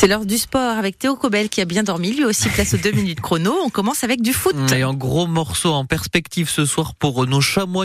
[0.00, 2.78] C'est l'heure du sport avec Théo Cobel qui a bien dormi, lui aussi place aux
[2.78, 3.54] deux minutes chrono.
[3.62, 4.56] On commence avec du foot.
[4.72, 7.84] Et un gros morceau en perspective ce soir pour nos chamois.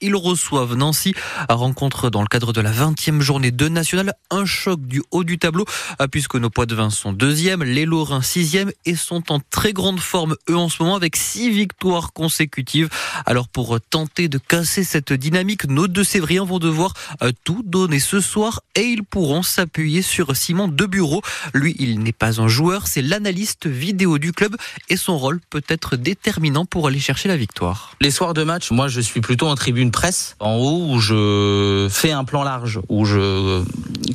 [0.00, 1.14] Ils reçoivent Nancy
[1.48, 4.14] à rencontre dans le cadre de la 20e journée de National.
[4.30, 5.64] Un choc du haut du tableau
[5.98, 9.72] ah, puisque nos poids de vin sont deuxième, les Lorrains sixième et sont en très
[9.72, 12.88] grande forme eux en ce moment avec six victoires consécutives.
[13.26, 17.98] Alors pour tenter de casser cette dynamique, nos deux Sévriens vont devoir euh, tout donner
[17.98, 21.20] ce soir et ils pourront s'appuyer sur Simon Debureau.
[21.54, 24.56] Lui, il n'est pas un joueur, c'est l'analyste vidéo du club
[24.88, 27.94] et son rôle peut être déterminant pour aller chercher la victoire.
[28.00, 31.88] Les soirs de match, moi je suis plutôt en tribune presse, en haut où je
[31.90, 33.62] fais un plan large, où je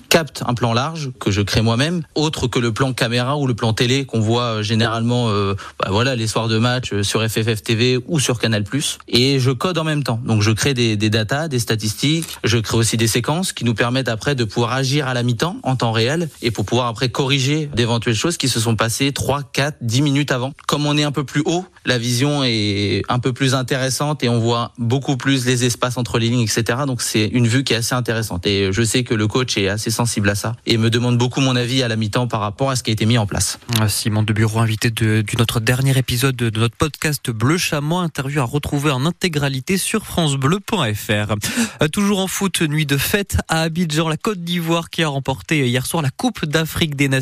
[0.10, 3.56] capte un plan large que je crée moi-même, autre que le plan caméra ou le
[3.56, 7.28] plan télé qu'on voit euh, généralement euh, bah voilà, les soirs de match euh, sur
[7.28, 8.64] FFF TV ou sur Canal+.
[9.08, 10.20] Et je code en même temps.
[10.26, 11.10] Donc je crée des, des
[11.50, 15.14] des statistiques, je crée aussi des séquences qui nous permettent après de pouvoir agir à
[15.14, 18.76] la mi-temps en temps réel et pour pouvoir après corriger d'éventuelles choses qui se sont
[18.76, 20.52] passées 3, 4, 10 minutes avant.
[20.68, 24.28] Comme on est un peu plus haut, la vision est un peu plus intéressante et
[24.28, 26.80] on voit beaucoup plus les espaces entre les lignes, etc.
[26.86, 28.46] Donc c'est une vue qui est assez intéressante.
[28.46, 31.40] Et je sais que le coach est assez sensible à ça et me demande beaucoup
[31.40, 33.58] mon avis à la mi-temps par rapport à ce qui a été mis en place.
[33.88, 38.42] Simon de Bureau, invité de, du notre dernier épisode de notre podcast Bleu Chamois, interview
[38.42, 41.36] à retrouver en intégralité sur francebleu.fr.
[41.82, 45.66] Euh, toujours en foot, nuit de fête à Abidjan, la Côte d'Ivoire qui a remporté
[45.70, 47.13] hier soir la Coupe d'Afrique des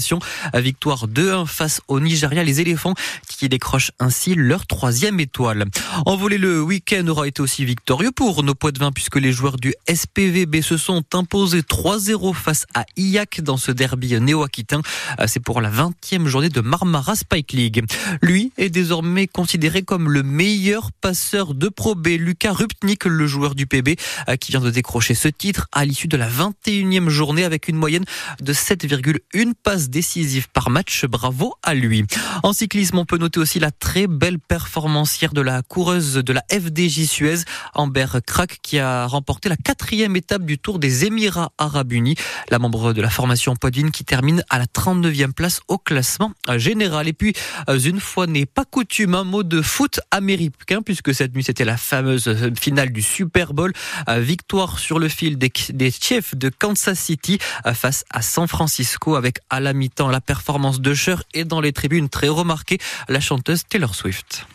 [0.54, 2.94] Victoire 2-1 face au Nigeria, les éléphants
[3.28, 5.66] qui décrochent ainsi leur troisième étoile.
[6.06, 9.32] En volet, le week-end aura été aussi victorieux pour nos poids de vin puisque les
[9.32, 14.82] joueurs du SPVB se sont imposés 3-0 face à IAC dans ce derby néo-aquitain.
[15.28, 17.84] C'est pour la 20e journée de Marmara Spike League.
[18.22, 22.10] Lui est désormais considéré comme le meilleur passeur de Pro B.
[22.20, 23.96] Lucas Rupnik, le joueur du PB,
[24.40, 28.06] qui vient de décrocher ce titre à l'issue de la 21e journée avec une moyenne
[28.42, 31.06] de 7,1 passes décisives par match.
[31.06, 32.06] Bravo à lui.
[32.44, 36.44] En cyclisme, on peut noter aussi la très belle performancière de la coureuse de la
[36.52, 37.40] FDJ Suez,
[37.74, 42.16] Amber Krak, qui a remporté la quatrième étape du Tour des Émirats Arabes Unis.
[42.50, 47.08] La membre de la formation Poitvin qui termine à la 39e place au classement général.
[47.08, 47.34] Et puis,
[47.68, 51.78] une fois n'est pas coutume, un mot de foot américain, puisque cette nuit c'était la
[51.78, 53.74] fameuse finale du Super Bowl.
[54.08, 57.40] Victoire sur le fil des, des Chiefs de Kansas City
[57.74, 61.72] face à San Francisco avec à la mi-temps la performance de Cher et dans les
[61.72, 62.78] tribunes très remarquée
[63.08, 64.46] la chanteuse Taylor Swift.